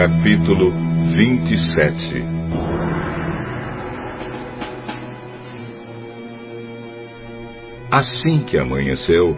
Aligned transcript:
Capítulo 0.00 0.72
27 1.14 2.24
Assim 7.90 8.42
que 8.44 8.56
amanheceu, 8.56 9.36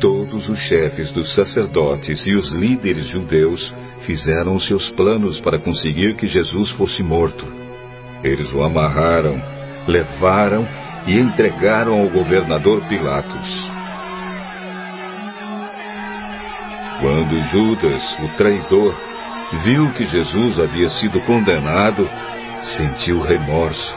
todos 0.00 0.48
os 0.48 0.56
chefes 0.56 1.10
dos 1.10 1.34
sacerdotes 1.34 2.24
e 2.28 2.36
os 2.36 2.52
líderes 2.52 3.08
judeus 3.08 3.74
fizeram 4.06 4.54
os 4.54 4.68
seus 4.68 4.88
planos 4.90 5.40
para 5.40 5.58
conseguir 5.58 6.14
que 6.14 6.28
Jesus 6.28 6.70
fosse 6.76 7.02
morto. 7.02 7.44
Eles 8.22 8.52
o 8.52 8.62
amarraram, 8.62 9.42
levaram 9.88 10.64
e 11.08 11.18
entregaram 11.18 12.00
ao 12.00 12.08
governador 12.08 12.86
Pilatos. 12.86 13.68
Quando 17.00 17.42
Judas, 17.50 18.16
o 18.20 18.36
traidor, 18.36 18.94
viu 19.56 19.90
que 19.92 20.04
Jesus 20.06 20.58
havia 20.58 20.90
sido 20.90 21.20
condenado, 21.20 22.08
sentiu 22.76 23.22
remorso. 23.22 23.94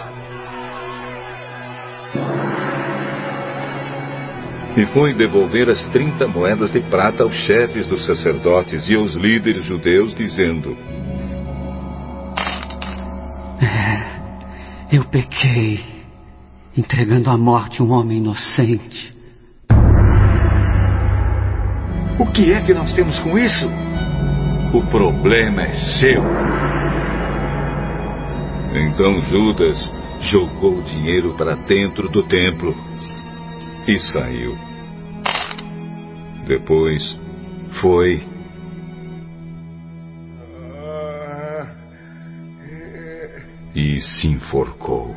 E 4.77 4.85
foi 4.87 5.13
devolver 5.13 5.69
as 5.69 5.85
trinta 5.87 6.27
moedas 6.27 6.71
de 6.71 6.79
prata 6.79 7.23
aos 7.23 7.33
chefes 7.33 7.85
dos 7.87 8.05
sacerdotes 8.05 8.87
e 8.87 8.95
aos 8.95 9.13
líderes 9.13 9.65
judeus, 9.65 10.15
dizendo: 10.15 10.77
É, 13.61 14.95
eu 14.95 15.03
pequei, 15.05 15.83
entregando 16.77 17.29
à 17.29 17.37
morte 17.37 17.83
um 17.83 17.91
homem 17.91 18.19
inocente. 18.19 19.13
O 22.17 22.25
que 22.31 22.53
é 22.53 22.61
que 22.61 22.73
nós 22.73 22.93
temos 22.93 23.19
com 23.19 23.37
isso? 23.37 23.90
O 24.73 24.81
problema 24.89 25.63
é 25.63 25.73
seu. 25.99 26.23
Então 28.73 29.19
Judas 29.29 29.77
jogou 30.21 30.77
o 30.77 30.83
dinheiro 30.83 31.35
para 31.35 31.55
dentro 31.55 32.07
do 32.07 32.23
templo 32.23 32.73
e 33.85 33.99
saiu. 33.99 34.55
Depois 36.47 37.17
foi 37.81 38.23
e 43.75 43.99
se 43.99 44.27
enforcou. 44.27 45.15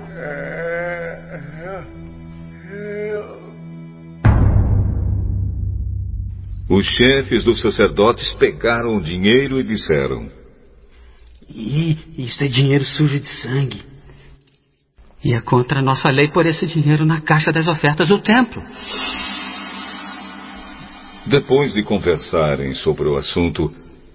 Os 6.69 6.87
chefes 6.87 7.45
dos 7.45 7.61
sacerdotes 7.61 8.33
pegaram 8.35 8.97
o 8.97 9.03
dinheiro 9.03 9.61
e 9.61 9.63
disseram: 9.63 10.31
Isso 12.17 12.43
é 12.43 12.49
dinheiro 12.49 12.85
sujo 12.85 13.21
de 13.21 13.29
sangue. 13.29 13.83
E 15.23 15.35
é 15.35 15.41
contra 15.41 15.81
a 15.81 15.83
nossa 15.83 16.11
lei 16.11 16.29
pôr 16.29 16.47
esse 16.47 16.67
dinheiro 16.67 17.05
na 17.05 17.21
caixa 17.21 17.53
das 17.53 17.67
ofertas 17.67 18.09
do 18.09 18.19
templo. 18.19 18.63
Depois 21.27 21.73
de 21.73 21.83
conversarem 21.83 22.75
sobre 22.75 23.09
o 23.09 23.17
assunto, 23.17 23.73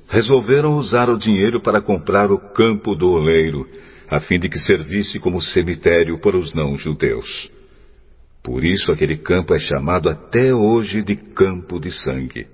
resolveram 0.08 0.76
usar 0.76 1.10
o 1.10 1.18
dinheiro 1.18 1.62
para 1.62 1.82
comprar 1.82 2.32
o 2.32 2.54
campo 2.54 2.96
do 2.96 3.10
oleiro, 3.10 3.68
a 4.10 4.20
fim 4.20 4.40
de 4.40 4.50
que 4.50 4.60
servisse 4.60 5.20
como 5.20 5.42
cemitério 5.42 6.20
para 6.20 6.38
os 6.38 6.54
não-judeus. 6.54 7.59
Por 8.50 8.66
isso 8.66 8.92
aquele 8.92 9.16
campo 9.16 9.54
é 9.54 9.60
chamado 9.60 10.10
até 10.10 10.52
hoje 10.52 11.04
de 11.04 11.16
Campo 11.16 11.80
de 11.80 11.92
Sangue. 11.92 12.48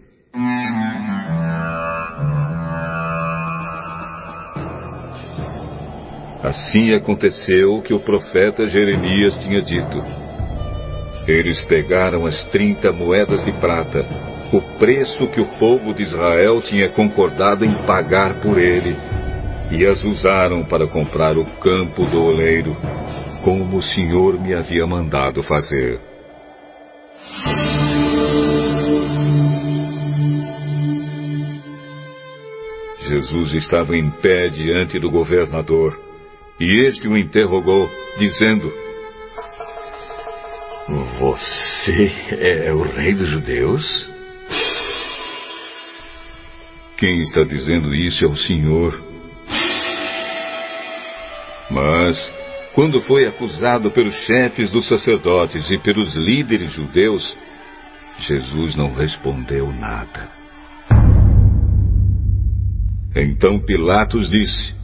Assim 6.43 6.93
aconteceu 6.93 7.75
o 7.75 7.81
que 7.81 7.93
o 7.93 8.01
profeta 8.01 8.67
Jeremias 8.67 9.37
tinha 9.37 9.61
dito. 9.61 10.03
Eles 11.25 11.61
pegaram 11.61 12.25
as 12.25 12.45
trinta 12.49 12.91
moedas 12.91 13.45
de 13.45 13.53
prata, 13.53 14.05
o 14.51 14.77
preço 14.77 15.25
que 15.29 15.39
o 15.39 15.47
povo 15.57 15.93
de 15.93 16.03
Israel 16.03 16.61
tinha 16.61 16.89
concordado 16.89 17.63
em 17.63 17.73
pagar 17.85 18.41
por 18.41 18.57
ele, 18.57 18.97
e 19.71 19.85
as 19.85 20.03
usaram 20.03 20.65
para 20.65 20.89
comprar 20.89 21.37
o 21.37 21.45
campo 21.61 22.03
do 22.07 22.21
oleiro, 22.21 22.75
como 23.45 23.77
o 23.77 23.81
Senhor 23.83 24.41
me 24.41 24.55
havia 24.55 24.87
mandado 24.87 25.43
fazer. 25.43 26.01
Jesus 33.07 33.53
estava 33.53 33.95
em 33.95 34.09
pé 34.09 34.47
diante 34.47 34.97
do 34.97 35.11
governador, 35.11 35.95
e 36.59 36.87
este 36.87 37.07
o 37.07 37.15
interrogou, 37.15 37.87
dizendo: 38.17 38.73
Você 41.19 42.11
é 42.31 42.73
o 42.73 42.81
rei 42.81 43.13
dos 43.13 43.29
judeus? 43.29 44.09
Quem 46.97 47.19
está 47.19 47.43
dizendo 47.43 47.93
isso 47.93 48.25
é 48.25 48.27
o 48.27 48.35
Senhor. 48.35 48.99
Mas, 51.69 52.44
quando 52.75 52.99
foi 52.99 53.25
acusado 53.25 53.89
pelos 53.89 54.13
chefes 54.25 54.69
dos 54.69 54.85
sacerdotes 54.85 55.71
e 55.71 55.77
pelos 55.77 56.13
líderes 56.15 56.73
judeus, 56.73 57.33
Jesus 58.19 58.75
não 58.75 58.93
respondeu 58.93 59.71
nada. 59.71 60.29
Então 63.15 63.61
Pilatos 63.61 64.29
disse: 64.29 64.75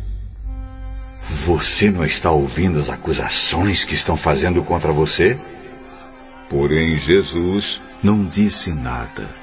Você 1.46 1.92
não 1.92 2.06
está 2.06 2.32
ouvindo 2.32 2.80
as 2.80 2.90
acusações 2.90 3.84
que 3.84 3.94
estão 3.94 4.16
fazendo 4.16 4.64
contra 4.64 4.94
você? 4.94 5.38
Porém, 6.50 6.96
Jesus 6.96 7.82
não 8.02 8.26
disse 8.26 8.72
nada. 8.72 9.36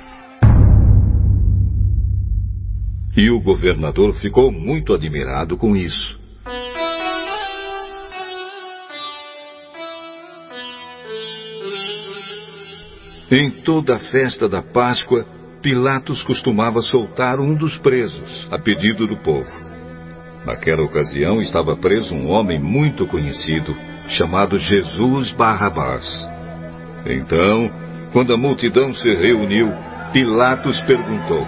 E 3.14 3.28
o 3.28 3.40
governador 3.42 4.14
ficou 4.14 4.50
muito 4.50 4.94
admirado 4.94 5.54
com 5.58 5.76
isso. 5.76 6.17
Em 13.30 13.50
toda 13.50 13.96
a 13.96 13.98
festa 13.98 14.48
da 14.48 14.62
Páscoa, 14.62 15.26
Pilatos 15.60 16.22
costumava 16.22 16.80
soltar 16.80 17.38
um 17.38 17.54
dos 17.54 17.76
presos, 17.76 18.48
a 18.50 18.58
pedido 18.58 19.06
do 19.06 19.18
povo. 19.18 19.50
Naquela 20.46 20.82
ocasião 20.82 21.38
estava 21.42 21.76
preso 21.76 22.14
um 22.14 22.30
homem 22.30 22.58
muito 22.58 23.06
conhecido, 23.06 23.76
chamado 24.08 24.56
Jesus 24.56 25.30
Barrabás. 25.32 26.06
Então, 27.04 27.70
quando 28.14 28.32
a 28.32 28.38
multidão 28.38 28.94
se 28.94 29.08
reuniu, 29.08 29.74
Pilatos 30.10 30.80
perguntou: 30.84 31.46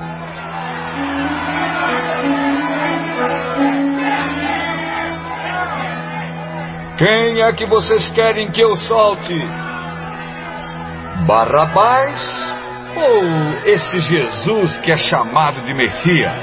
Quem 6.98 7.40
é 7.40 7.50
que 7.54 7.64
vocês 7.64 8.10
querem 8.10 8.50
que 8.50 8.60
eu 8.60 8.76
solte? 8.76 9.69
Barrabás 11.26 12.18
ou 12.96 13.68
esse 13.68 14.00
Jesus 14.00 14.76
que 14.78 14.90
é 14.90 14.98
chamado 14.98 15.62
de 15.62 15.74
Messias? 15.74 16.34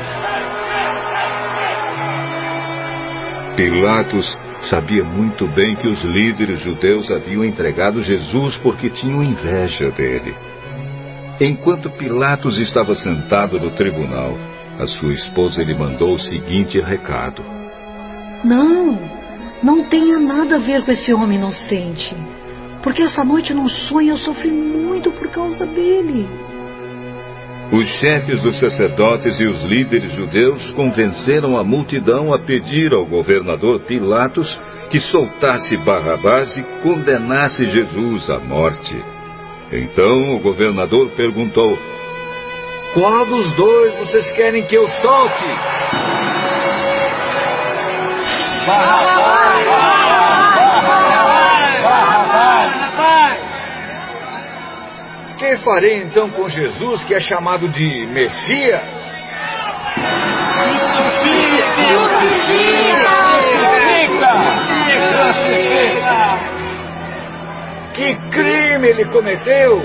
Pilatos 3.55 4.37
sabia 4.61 5.03
muito 5.03 5.47
bem 5.47 5.75
que 5.75 5.87
os 5.87 6.01
líderes 6.03 6.59
judeus 6.59 7.09
haviam 7.11 7.43
entregado 7.43 8.03
Jesus 8.03 8.57
porque 8.57 8.89
tinham 8.89 9.23
inveja 9.23 9.89
dele. 9.91 10.35
Enquanto 11.39 11.89
Pilatos 11.91 12.57
estava 12.57 12.95
sentado 12.95 13.59
no 13.59 13.71
tribunal, 13.71 14.37
a 14.79 14.85
sua 14.85 15.13
esposa 15.13 15.63
lhe 15.63 15.73
mandou 15.73 16.13
o 16.13 16.19
seguinte 16.19 16.79
recado: 16.79 17.43
Não, 18.43 18.97
não 19.61 19.83
tenha 19.87 20.19
nada 20.19 20.55
a 20.55 20.59
ver 20.59 20.83
com 20.83 20.91
esse 20.91 21.13
homem 21.13 21.37
inocente. 21.37 22.15
Porque 22.83 23.03
essa 23.03 23.23
noite 23.23 23.53
num 23.53 23.67
sonho 23.67 24.11
eu 24.11 24.17
sofri 24.17 24.51
muito 24.51 25.11
por 25.11 25.29
causa 25.29 25.65
dele. 25.65 26.27
Os 27.71 27.85
chefes 27.99 28.41
dos 28.41 28.57
sacerdotes 28.59 29.39
e 29.39 29.45
os 29.45 29.63
líderes 29.63 30.13
judeus 30.13 30.71
convenceram 30.71 31.57
a 31.57 31.63
multidão 31.63 32.33
a 32.33 32.39
pedir 32.39 32.93
ao 32.93 33.05
governador 33.05 33.81
Pilatos 33.81 34.57
que 34.89 35.01
soltasse 35.01 35.75
Barrabás 35.83 36.55
e 36.55 36.63
condenasse 36.81 37.65
Jesus 37.65 38.29
à 38.29 38.39
morte. 38.39 38.95
Então 39.71 40.35
o 40.35 40.39
governador 40.39 41.09
perguntou: 41.11 41.77
Qual 42.93 43.25
dos 43.25 43.51
dois 43.57 43.93
vocês 43.95 44.31
querem 44.31 44.65
que 44.65 44.75
eu 44.75 44.87
solte? 44.87 45.45
Que 55.37 55.55
farei 55.57 56.01
então 56.01 56.29
com 56.31 56.49
Jesus, 56.49 57.03
que 57.03 57.13
é 57.13 57.21
chamado 57.21 57.69
de 57.69 58.07
Messias? 58.07 58.81
Messias! 60.95 61.77
Que 67.93 68.15
crime 68.31 68.87
ele 68.87 69.05
cometeu? 69.05 69.81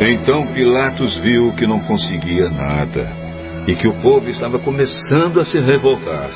Então 0.00 0.46
Pilatos 0.48 1.16
viu 1.18 1.52
que 1.52 1.66
não 1.66 1.80
conseguia 1.80 2.48
nada 2.48 3.27
e 3.68 3.76
que 3.76 3.86
o 3.86 4.00
povo 4.00 4.30
estava 4.30 4.58
começando 4.58 5.38
a 5.38 5.44
se 5.44 5.60
revoltar. 5.60 6.30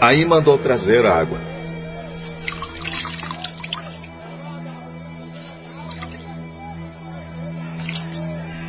Aí 0.00 0.26
mandou 0.26 0.58
trazer 0.58 1.06
água. 1.06 1.38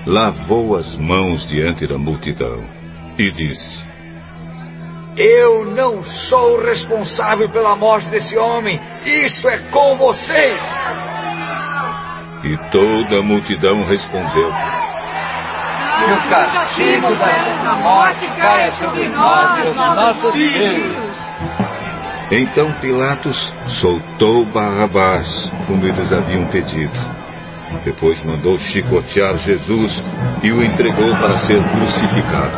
Lavou 0.06 0.76
as 0.78 0.96
mãos 0.98 1.48
diante 1.50 1.88
da 1.88 1.98
multidão 1.98 2.64
e 3.18 3.32
disse: 3.32 3.84
Eu 5.18 5.66
não 5.66 6.04
sou 6.04 6.64
responsável 6.64 7.50
pela 7.50 7.76
morte 7.76 8.08
desse 8.10 8.38
homem. 8.38 8.80
Isso 9.04 9.48
é 9.48 9.58
com 9.72 9.98
vocês. 9.98 10.62
E 12.44 12.58
toda 12.70 13.20
a 13.20 13.24
multidão 13.24 13.84
respondeu: 13.86 14.52
Que 16.04 16.12
o 16.12 16.30
castigo 16.30 17.16
desta 17.16 17.76
morte 17.76 18.28
caia 18.38 18.72
sobre 18.74 19.08
nós 19.08 19.58
e 19.58 19.70
os 19.70 19.76
nossos 19.76 20.34
filhos. 20.34 21.14
Então 22.30 22.74
Pilatos 22.82 23.54
soltou 23.80 24.46
Barrabás, 24.52 25.28
como 25.66 25.86
eles 25.86 26.12
haviam 26.12 26.46
pedido. 26.48 27.00
Depois 27.86 28.22
mandou 28.26 28.58
chicotear 28.60 29.38
Jesus 29.38 30.04
e 30.42 30.52
o 30.52 30.64
entregou 30.64 31.16
para 31.16 31.38
ser 31.38 31.62
crucificado. 31.70 32.58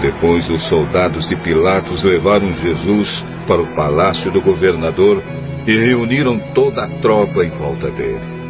Depois 0.00 0.48
os 0.48 0.62
soldados 0.68 1.28
de 1.28 1.36
Pilatos 1.36 2.02
levaram 2.04 2.52
Jesus 2.54 3.24
para 3.46 3.60
o 3.60 3.74
palácio 3.74 4.30
do 4.30 4.40
governador 4.40 5.22
e 5.66 5.76
reuniram 5.76 6.38
toda 6.54 6.84
a 6.84 6.88
tropa 7.00 7.44
em 7.44 7.50
volta 7.50 7.90
dele. 7.90 8.40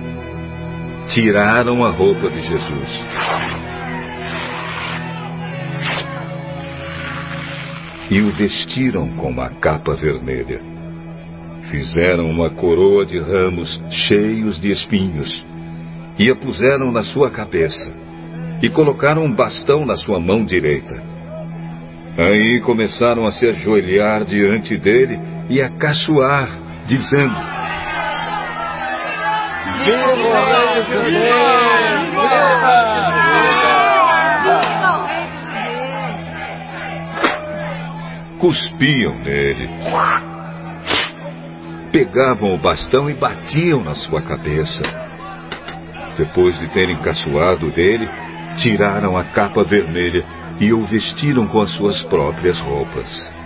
Tiraram 1.08 1.84
a 1.84 1.90
roupa 1.90 2.30
de 2.30 2.40
Jesus. 2.40 3.06
E 8.10 8.20
o 8.20 8.30
vestiram 8.30 9.08
com 9.16 9.30
uma 9.30 9.50
capa 9.50 9.94
vermelha. 9.94 10.60
Fizeram 11.70 12.28
uma 12.28 12.50
coroa 12.50 13.06
de 13.06 13.18
ramos 13.18 13.80
cheios 13.90 14.60
de 14.60 14.70
espinhos 14.72 15.46
e 16.18 16.28
a 16.30 16.36
puseram 16.36 16.90
na 16.90 17.02
sua 17.02 17.30
cabeça 17.30 17.90
e 18.62 18.68
colocaram 18.68 19.24
um 19.24 19.32
bastão 19.32 19.86
na 19.86 19.96
sua 19.96 20.20
mão 20.20 20.44
direita. 20.44 21.02
Aí 22.18 22.60
começaram 22.60 23.24
a 23.24 23.30
se 23.30 23.46
ajoelhar 23.46 24.24
diante 24.24 24.76
dele 24.76 25.18
e 25.48 25.62
a 25.62 25.70
caçoar, 25.70 26.59
dizendo: 26.90 27.37
Viva 29.84 30.10
o 30.10 30.32
Rei 30.44 30.75
dos 30.75 30.87
Judeus! 30.88 32.10
Cuspiam 38.40 39.19
nele. 39.20 39.69
Pegavam 41.92 42.54
o 42.54 42.58
bastão 42.58 43.08
e 43.08 43.14
batiam 43.14 43.84
na 43.84 43.94
sua 43.94 44.22
cabeça. 44.22 44.82
Depois 46.16 46.58
de 46.58 46.69
terem 46.69 46.96
caçoado 46.96 47.70
dele, 47.70 48.08
tiraram 48.56 49.16
a 49.16 49.25
capa 49.25 49.62
vermelha 49.62 50.25
e 50.58 50.72
o 50.72 50.82
vestiram 50.84 51.46
com 51.46 51.60
as 51.60 51.70
suas 51.72 52.02
próprias 52.02 52.58
roupas. 52.60 53.39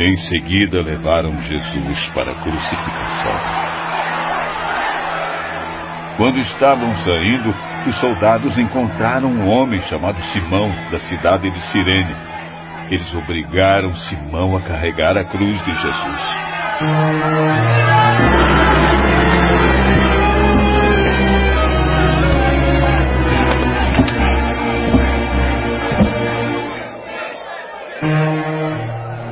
Em 0.00 0.16
seguida 0.16 0.80
levaram 0.80 1.38
Jesus 1.42 2.08
para 2.14 2.32
a 2.32 2.34
crucificação. 2.36 3.34
Quando 6.16 6.38
estavam 6.38 6.94
saindo, 6.94 7.54
os 7.86 8.00
soldados 8.00 8.56
encontraram 8.56 9.28
um 9.28 9.46
homem 9.46 9.78
chamado 9.82 10.18
Simão, 10.32 10.70
da 10.90 10.98
cidade 10.98 11.50
de 11.50 11.60
Cirene. 11.70 12.16
Eles 12.90 13.14
obrigaram 13.14 13.92
Simão 13.92 14.56
a 14.56 14.62
carregar 14.62 15.18
a 15.18 15.24
cruz 15.24 15.62
de 15.66 15.74
Jesus. 15.74 16.20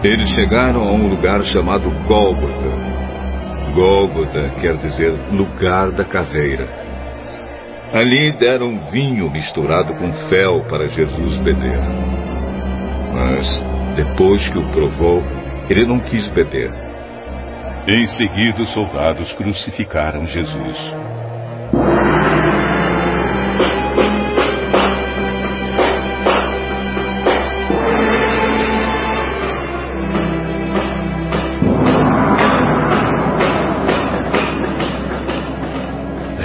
Eles 0.08 0.31
chegaram 0.31 0.88
a 0.88 0.93
um 0.93 1.06
lugar 1.06 1.43
chamado 1.43 1.90
Gólgota. 2.06 2.70
Gólgota 3.75 4.55
quer 4.58 4.78
dizer 4.78 5.12
lugar 5.31 5.90
da 5.90 6.02
caveira. 6.02 6.66
Ali 7.93 8.32
deram 8.32 8.87
vinho 8.87 9.31
misturado 9.31 9.94
com 9.96 10.10
fel 10.31 10.64
para 10.66 10.88
Jesus 10.88 11.37
beber. 11.43 11.82
Mas, 13.12 13.46
depois 13.96 14.49
que 14.49 14.58
o 14.58 14.70
provou, 14.70 15.22
ele 15.69 15.87
não 15.87 16.00
quis 16.00 16.26
beber. 16.28 16.72
Em 17.87 18.06
seguida, 18.06 18.62
os 18.62 18.72
soldados 18.72 19.31
crucificaram 19.34 20.25
Jesus. 20.25 20.94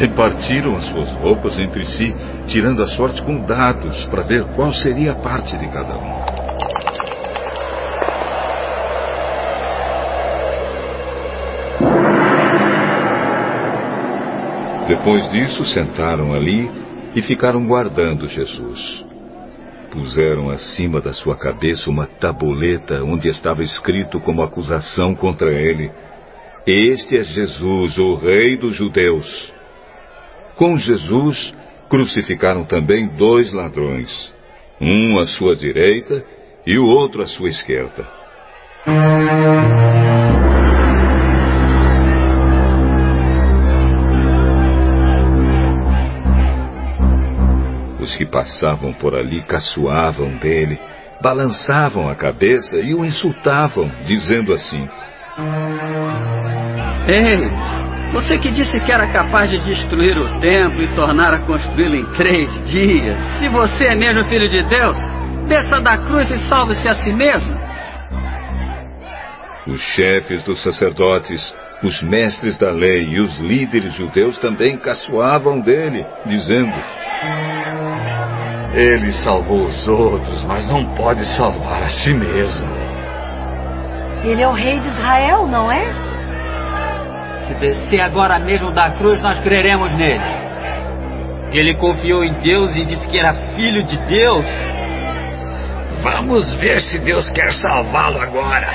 Repartiram 0.04 0.76
as 0.76 0.84
suas 0.88 1.10
roupas 1.14 1.58
entre 1.58 1.86
si, 1.86 2.14
tirando 2.46 2.84
a 2.84 2.88
sorte 2.88 3.22
com 3.24 3.40
dados 3.46 4.06
para 4.08 4.24
ver 4.24 4.44
qual 4.54 4.74
seria 4.74 5.14
a 5.14 5.16
parte 5.16 5.58
de 5.58 5.66
cada 5.70 5.96
um. 5.96 6.26
Depois 14.90 15.32
disso, 15.32 15.64
sentaram 15.64 16.34
ali 16.34 16.70
e 17.16 17.22
ficaram 17.22 17.66
guardando 17.66 18.28
Jesus. 18.28 19.06
Puseram 19.90 20.50
acima 20.50 21.00
da 21.00 21.14
sua 21.14 21.38
cabeça 21.38 21.90
uma 21.90 22.08
tabuleta 22.08 23.02
onde 23.06 23.30
estava 23.30 23.64
escrito 23.64 24.20
como 24.20 24.44
acusação 24.44 25.16
contra 25.16 25.50
ele: 25.54 25.90
Este 26.68 27.16
é 27.16 27.24
Jesus, 27.24 27.98
o 27.98 28.16
Rei 28.16 28.58
dos 28.58 28.76
Judeus. 28.76 29.53
Com 30.56 30.78
Jesus, 30.78 31.52
crucificaram 31.90 32.64
também 32.64 33.08
dois 33.16 33.52
ladrões, 33.54 34.34
um 34.80 35.20
à 35.20 35.26
sua 35.26 35.56
direita 35.56 36.24
e 36.66 36.78
o 36.78 36.86
outro 36.86 37.22
à 37.22 37.28
sua 37.28 37.50
esquerda. 37.50 38.08
Os 48.00 48.16
que 48.16 48.26
passavam 48.26 48.94
por 48.94 49.16
ali 49.16 49.42
caçoavam 49.46 50.38
dele, 50.38 50.78
balançavam 51.22 52.10
a 52.10 52.16
cabeça 52.16 52.78
e 52.80 52.94
o 52.94 53.04
insultavam, 53.04 53.90
dizendo 54.06 54.54
assim: 54.54 54.88
Ei, 57.08 57.83
você 58.14 58.38
que 58.38 58.52
disse 58.52 58.80
que 58.82 58.92
era 58.92 59.08
capaz 59.08 59.50
de 59.50 59.58
destruir 59.58 60.16
o 60.16 60.40
templo 60.40 60.84
e 60.84 60.96
tornar 60.96 61.34
a 61.34 61.40
construí-lo 61.40 61.96
em 61.96 62.06
três 62.14 62.48
dias, 62.70 63.18
se 63.40 63.50
você 63.50 63.86
é 63.86 63.96
mesmo 63.96 64.24
filho 64.26 64.48
de 64.48 64.62
Deus, 64.64 64.96
desça 65.48 65.82
da 65.82 65.98
cruz 65.98 66.30
e 66.30 66.48
salve-se 66.48 66.88
a 66.88 66.96
si 66.98 67.12
mesmo. 67.12 67.54
Os 69.66 69.82
chefes 69.82 70.44
dos 70.44 70.62
sacerdotes, 70.62 71.42
os 71.82 72.04
mestres 72.04 72.56
da 72.60 72.70
lei 72.70 73.04
e 73.04 73.20
os 73.20 73.40
líderes 73.40 73.94
judeus 73.94 74.38
também 74.38 74.78
caçoavam 74.78 75.60
dele, 75.60 76.06
dizendo: 76.28 76.76
Ele 78.76 79.12
salvou 79.24 79.66
os 79.66 79.88
outros, 79.88 80.44
mas 80.44 80.68
não 80.68 80.86
pode 80.94 81.26
salvar 81.36 81.82
a 81.82 81.90
si 81.90 82.14
mesmo. 82.14 82.68
Ele 84.24 84.42
é 84.42 84.48
o 84.48 84.54
rei 84.54 84.80
de 84.80 84.88
Israel, 84.88 85.48
não 85.48 85.72
é? 85.72 86.13
Se 87.48 87.54
descer 87.56 88.02
agora 88.02 88.40
mesmo 88.40 88.72
da 88.72 88.92
cruz, 88.92 89.22
nós 89.22 89.40
creremos 89.40 89.94
nele. 89.96 90.24
Ele 91.52 91.76
confiou 91.76 92.24
em 92.24 92.34
Deus 92.34 92.76
e 92.76 92.86
disse 92.86 93.08
que 93.08 93.20
era 93.20 93.34
filho 93.56 93.84
de 93.84 93.98
Deus. 94.06 94.46
Vamos 96.02 96.54
ver 96.56 96.82
se 96.82 97.00
Deus 97.00 97.30
quer 97.32 97.54
salvá-lo 97.54 98.20
agora. 98.20 98.68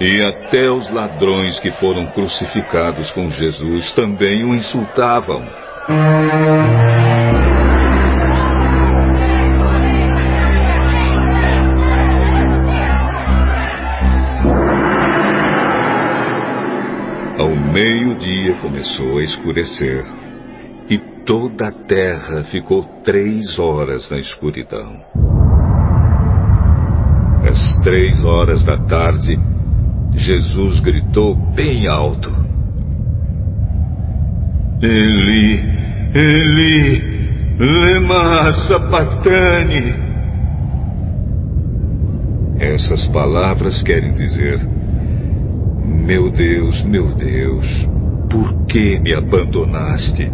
E 0.00 0.20
até 0.22 0.70
os 0.70 0.90
ladrões 0.90 1.60
que 1.60 1.70
foram 1.72 2.06
crucificados 2.06 3.10
com 3.12 3.30
Jesus 3.30 3.92
também 3.92 4.44
o 4.44 4.54
insultavam. 4.54 5.42
Meio-dia 18.22 18.54
começou 18.60 19.18
a 19.18 19.22
escurecer 19.22 20.04
e 20.88 20.98
toda 21.26 21.68
a 21.68 21.72
terra 21.72 22.44
ficou 22.44 22.84
três 23.04 23.58
horas 23.58 24.08
na 24.10 24.18
escuridão. 24.18 25.00
Às 27.48 27.76
três 27.82 28.24
horas 28.24 28.64
da 28.64 28.78
tarde, 28.78 29.36
Jesus 30.14 30.80
gritou 30.80 31.34
bem 31.34 31.88
alto: 31.88 32.30
Eli, 34.80 35.60
Eli, 36.14 37.02
lema 37.58 38.52
sabachthani. 38.52 39.94
Essas 42.60 43.04
palavras 43.08 43.82
querem 43.82 44.12
dizer: 44.12 44.60
Meu 45.84 46.30
Deus, 46.30 46.82
meu 46.84 47.08
Deus, 47.14 47.88
por 48.32 48.66
que 48.66 48.98
me 48.98 49.14
abandonaste? 49.14 50.32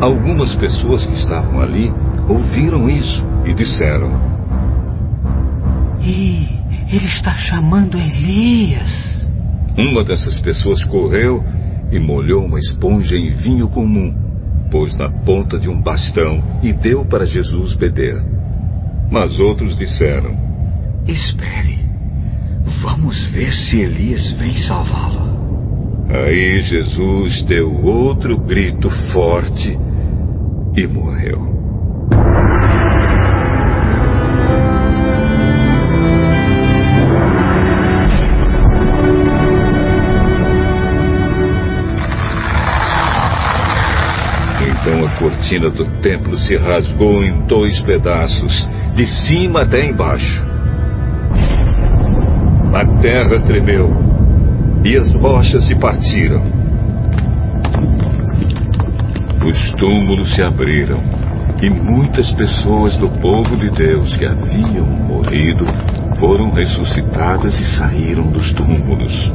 Algumas 0.00 0.54
pessoas 0.56 1.06
que 1.06 1.14
estavam 1.14 1.60
ali 1.60 1.92
ouviram 2.28 2.90
isso 2.90 3.22
e 3.46 3.54
disseram: 3.54 4.10
E 6.00 6.48
ele 6.90 7.06
está 7.06 7.34
chamando 7.36 7.96
Elias. 7.96 9.22
Uma 9.78 10.02
dessas 10.02 10.40
pessoas 10.40 10.82
correu 10.82 11.42
e 11.92 12.00
molhou 12.00 12.44
uma 12.44 12.58
esponja 12.58 13.14
em 13.14 13.30
vinho 13.30 13.68
comum, 13.68 14.12
pôs 14.72 14.94
na 14.96 15.08
ponta 15.08 15.56
de 15.56 15.70
um 15.70 15.80
bastão 15.80 16.42
e 16.64 16.72
deu 16.72 17.04
para 17.04 17.24
Jesus 17.24 17.76
beber. 17.76 18.20
Mas 19.08 19.38
outros 19.38 19.76
disseram: 19.76 20.36
Espere, 21.06 21.78
vamos 22.82 23.26
ver 23.28 23.52
se 23.52 23.80
Elias 23.80 24.32
vem 24.32 24.56
salvá-lo. 24.56 25.22
Aí 26.08 26.60
Jesus 26.62 27.42
deu 27.42 27.72
outro 27.84 28.38
grito 28.38 28.90
forte 29.12 29.78
e 30.76 30.86
morreu. 30.86 31.50
Então 44.82 45.06
a 45.06 45.10
cortina 45.16 45.70
do 45.70 45.84
templo 46.00 46.36
se 46.36 46.56
rasgou 46.56 47.22
em 47.22 47.46
dois 47.46 47.80
pedaços, 47.82 48.68
de 48.96 49.06
cima 49.06 49.62
até 49.62 49.86
embaixo. 49.86 50.51
A 52.82 52.84
terra 53.00 53.40
tremeu 53.42 53.92
e 54.84 54.96
as 54.96 55.14
rochas 55.14 55.68
se 55.68 55.74
partiram. 55.76 56.42
Os 59.46 59.70
túmulos 59.78 60.34
se 60.34 60.42
abriram 60.42 60.98
e 61.62 61.70
muitas 61.70 62.32
pessoas 62.32 62.96
do 62.96 63.08
povo 63.20 63.56
de 63.56 63.70
Deus 63.70 64.16
que 64.16 64.26
haviam 64.26 64.84
morrido 64.84 65.64
foram 66.18 66.50
ressuscitadas 66.50 67.56
e 67.60 67.64
saíram 67.76 68.32
dos 68.32 68.52
túmulos. 68.52 69.30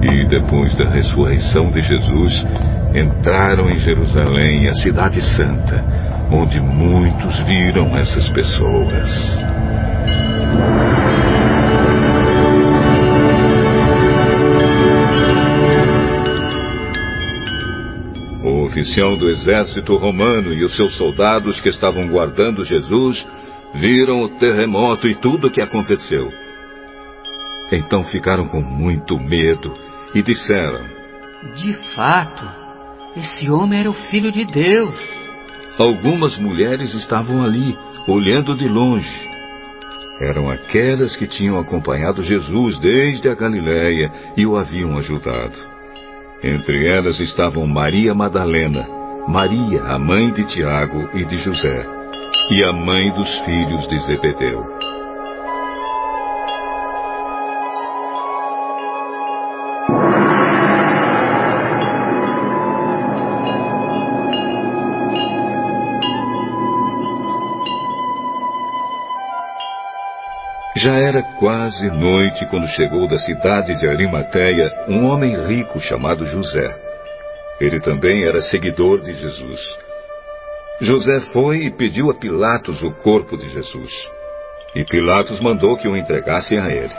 E 0.00 0.28
depois 0.28 0.72
da 0.76 0.88
ressurreição 0.88 1.72
de 1.72 1.80
Jesus, 1.80 2.46
entraram 2.94 3.68
em 3.68 3.80
Jerusalém, 3.80 4.68
a 4.68 4.74
Cidade 4.74 5.20
Santa, 5.20 5.84
onde 6.30 6.60
muitos 6.60 7.36
viram 7.40 7.96
essas 7.96 8.28
pessoas. 8.28 9.44
O 18.44 18.64
oficial 18.64 19.16
do 19.16 19.28
exército 19.28 19.96
romano 19.96 20.52
e 20.52 20.64
os 20.64 20.74
seus 20.76 20.96
soldados 20.96 21.60
que 21.60 21.68
estavam 21.68 22.08
guardando 22.08 22.64
Jesus 22.64 23.26
viram 23.74 24.22
o 24.22 24.28
terremoto 24.38 25.08
e 25.08 25.14
tudo 25.14 25.48
o 25.48 25.50
que 25.50 25.60
aconteceu. 25.60 26.28
Então 27.72 28.04
ficaram 28.04 28.46
com 28.46 28.60
muito 28.60 29.18
medo 29.18 29.74
e 30.14 30.22
disseram: 30.22 30.84
De 31.56 31.72
fato, 31.94 32.44
esse 33.16 33.50
homem 33.50 33.80
era 33.80 33.90
o 33.90 33.94
filho 34.10 34.30
de 34.30 34.44
Deus. 34.44 34.96
Algumas 35.78 36.36
mulheres 36.36 36.94
estavam 36.94 37.42
ali, 37.42 37.76
olhando 38.08 38.54
de 38.54 38.68
longe. 38.68 39.25
Eram 40.20 40.48
aquelas 40.48 41.14
que 41.16 41.26
tinham 41.26 41.58
acompanhado 41.58 42.22
Jesus 42.22 42.78
desde 42.78 43.28
a 43.28 43.34
Galiléia 43.34 44.10
e 44.36 44.46
o 44.46 44.56
haviam 44.56 44.96
ajudado. 44.96 45.56
Entre 46.42 46.86
elas 46.86 47.20
estavam 47.20 47.66
Maria 47.66 48.14
Madalena, 48.14 48.88
Maria, 49.28 49.82
a 49.82 49.98
mãe 49.98 50.30
de 50.32 50.44
Tiago 50.44 51.08
e 51.14 51.24
de 51.24 51.36
José, 51.38 51.84
e 52.50 52.64
a 52.64 52.72
mãe 52.72 53.10
dos 53.12 53.34
filhos 53.44 53.88
de 53.88 53.98
Zebedeu. 54.06 54.64
Já 70.76 70.94
era 70.94 71.22
quase 71.38 71.88
noite 71.90 72.44
quando 72.50 72.68
chegou 72.68 73.08
da 73.08 73.16
cidade 73.16 73.78
de 73.78 73.88
Arimateia 73.88 74.70
um 74.86 75.06
homem 75.06 75.34
rico 75.46 75.80
chamado 75.80 76.26
José. 76.26 76.78
Ele 77.58 77.80
também 77.80 78.26
era 78.28 78.42
seguidor 78.42 79.00
de 79.00 79.14
Jesus. 79.14 79.60
José 80.78 81.20
foi 81.32 81.64
e 81.64 81.70
pediu 81.70 82.10
a 82.10 82.14
Pilatos 82.14 82.82
o 82.82 82.92
corpo 82.92 83.38
de 83.38 83.48
Jesus. 83.48 83.90
E 84.74 84.84
Pilatos 84.84 85.40
mandou 85.40 85.78
que 85.78 85.88
o 85.88 85.96
entregassem 85.96 86.60
a 86.60 86.68
ele. 86.68 86.94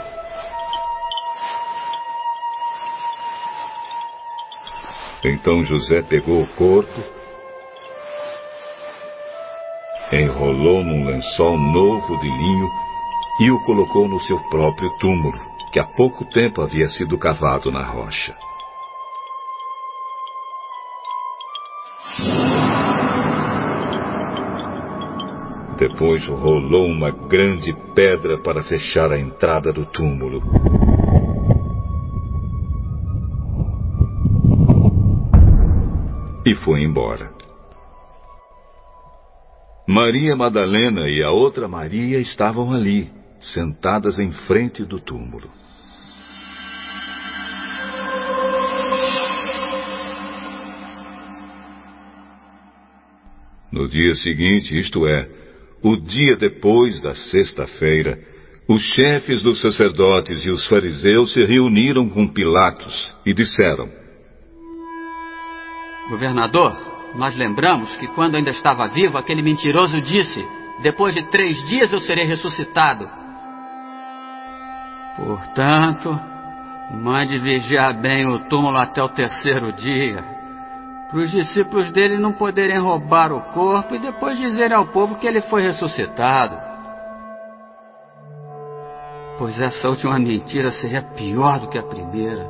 Então 5.24 5.62
José 5.62 6.02
pegou 6.02 6.42
o 6.42 6.48
corpo, 6.54 7.00
enrolou 10.10 10.82
num 10.82 11.06
lençol 11.06 11.56
novo 11.56 12.18
de 12.18 12.26
linho 12.26 12.87
e 13.40 13.50
o 13.50 13.64
colocou 13.64 14.08
no 14.08 14.18
seu 14.20 14.38
próprio 14.50 14.90
túmulo, 14.98 15.38
que 15.72 15.78
há 15.78 15.84
pouco 15.84 16.24
tempo 16.24 16.60
havia 16.60 16.88
sido 16.88 17.16
cavado 17.16 17.70
na 17.70 17.84
rocha. 17.84 18.36
Depois 25.78 26.26
rolou 26.26 26.86
uma 26.86 27.10
grande 27.10 27.72
pedra 27.94 28.38
para 28.38 28.64
fechar 28.64 29.12
a 29.12 29.18
entrada 29.18 29.72
do 29.72 29.86
túmulo. 29.86 30.42
E 36.44 36.54
foi 36.64 36.82
embora. 36.82 37.32
Maria 39.86 40.34
Madalena 40.34 41.08
e 41.08 41.22
a 41.22 41.30
outra 41.30 41.68
Maria 41.68 42.18
estavam 42.18 42.72
ali, 42.72 43.08
sentadas 43.40 44.18
em 44.18 44.30
frente 44.30 44.84
do 44.84 45.00
túmulo. 45.00 45.50
No 53.70 53.86
dia 53.86 54.14
seguinte, 54.16 54.76
isto 54.76 55.06
é, 55.06 55.28
o 55.82 55.96
dia 55.96 56.36
depois 56.36 57.00
da 57.00 57.14
sexta-feira, 57.14 58.18
os 58.68 58.82
chefes 58.82 59.40
dos 59.42 59.60
sacerdotes 59.60 60.44
e 60.44 60.50
os 60.50 60.66
fariseus 60.66 61.32
se 61.32 61.44
reuniram 61.44 62.08
com 62.08 62.26
Pilatos 62.26 63.14
e 63.24 63.32
disseram: 63.32 63.88
Governador, 66.10 66.76
nós 67.14 67.36
lembramos 67.36 67.94
que 67.96 68.08
quando 68.08 68.34
ainda 68.34 68.50
estava 68.50 68.88
vivo, 68.88 69.16
aquele 69.16 69.42
mentiroso 69.42 70.00
disse: 70.00 70.44
Depois 70.82 71.14
de 71.14 71.22
três 71.30 71.62
dias 71.66 71.92
eu 71.92 72.00
serei 72.00 72.24
ressuscitado. 72.24 73.17
Portanto, 75.18 76.16
mande 76.92 77.38
vigiar 77.38 77.92
bem 78.00 78.24
o 78.26 78.38
túmulo 78.48 78.76
até 78.76 79.02
o 79.02 79.08
terceiro 79.08 79.72
dia, 79.72 80.22
para 81.10 81.18
os 81.18 81.30
discípulos 81.30 81.90
dele 81.90 82.18
não 82.18 82.32
poderem 82.32 82.78
roubar 82.78 83.32
o 83.32 83.40
corpo 83.52 83.96
e 83.96 83.98
depois 83.98 84.38
dizerem 84.38 84.76
ao 84.76 84.86
povo 84.86 85.16
que 85.16 85.26
ele 85.26 85.40
foi 85.42 85.62
ressuscitado. 85.62 86.56
Pois 89.38 89.58
essa 89.60 89.88
última 89.88 90.18
mentira 90.18 90.70
seria 90.70 91.02
pior 91.02 91.60
do 91.60 91.68
que 91.68 91.78
a 91.78 91.82
primeira. 91.82 92.48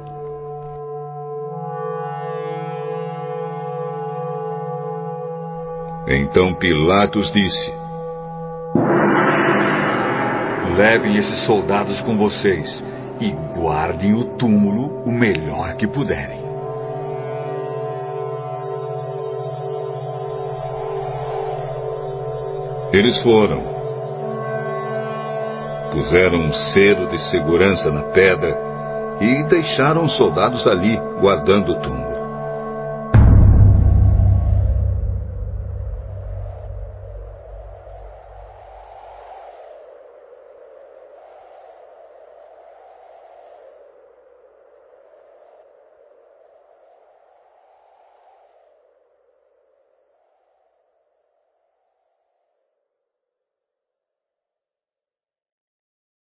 Então 6.07 6.55
Pilatos 6.55 7.31
disse: 7.33 7.88
Levem 10.79 11.17
esses 11.17 11.45
soldados 11.45 12.01
com 12.03 12.17
vocês 12.17 12.81
e 13.21 13.33
guardem 13.59 14.15
o 14.15 14.37
túmulo 14.37 15.03
o 15.05 15.11
melhor 15.11 15.75
que 15.75 15.89
puderem. 15.89 16.39
Eles 22.93 23.21
foram. 23.25 23.61
Puseram 25.91 26.39
um 26.43 26.53
selo 26.53 27.09
de 27.09 27.19
segurança 27.29 27.91
na 27.91 28.03
pedra 28.13 28.57
e 29.21 29.43
deixaram 29.49 30.05
os 30.05 30.17
soldados 30.17 30.65
ali, 30.69 30.97
guardando 31.21 31.73
o 31.73 31.81
túmulo. 31.81 32.18